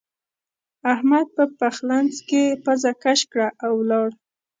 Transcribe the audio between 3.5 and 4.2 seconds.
او ولاړ.